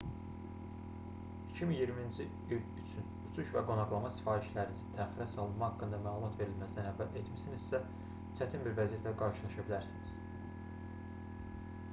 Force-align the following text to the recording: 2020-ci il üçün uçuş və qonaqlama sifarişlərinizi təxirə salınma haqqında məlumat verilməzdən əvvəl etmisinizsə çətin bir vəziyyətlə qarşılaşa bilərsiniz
2020-ci 1.57 2.25
il 2.55 2.61
üçün 2.83 3.11
uçuş 3.33 3.51
və 3.57 3.61
qonaqlama 3.67 4.11
sifarişlərinizi 4.15 4.87
təxirə 4.97 5.27
salınma 5.35 5.69
haqqında 5.73 5.99
məlumat 6.07 6.41
verilməzdən 6.41 6.89
əvvəl 6.95 7.21
etmisinizsə 7.23 7.83
çətin 8.41 8.67
bir 8.69 8.77
vəziyyətlə 8.83 9.13
qarşılaşa 9.23 9.67
bilərsiniz 9.71 10.19